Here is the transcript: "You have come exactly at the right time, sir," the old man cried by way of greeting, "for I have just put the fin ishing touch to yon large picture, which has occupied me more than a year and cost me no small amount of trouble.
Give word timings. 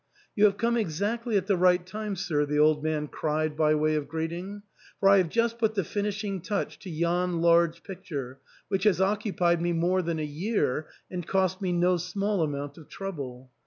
"You 0.35 0.45
have 0.45 0.57
come 0.57 0.77
exactly 0.77 1.37
at 1.37 1.45
the 1.45 1.55
right 1.55 1.85
time, 1.85 2.15
sir," 2.15 2.43
the 2.43 2.57
old 2.57 2.83
man 2.83 3.07
cried 3.07 3.55
by 3.55 3.75
way 3.75 3.93
of 3.93 4.07
greeting, 4.07 4.63
"for 4.99 5.09
I 5.09 5.17
have 5.19 5.29
just 5.29 5.59
put 5.59 5.75
the 5.75 5.83
fin 5.83 6.05
ishing 6.07 6.41
touch 6.43 6.79
to 6.79 6.89
yon 6.89 7.39
large 7.39 7.83
picture, 7.83 8.39
which 8.67 8.85
has 8.85 8.99
occupied 8.99 9.61
me 9.61 9.73
more 9.73 10.01
than 10.01 10.17
a 10.17 10.25
year 10.25 10.87
and 11.11 11.27
cost 11.27 11.61
me 11.61 11.71
no 11.71 11.97
small 11.97 12.41
amount 12.41 12.79
of 12.79 12.89
trouble. 12.89 13.51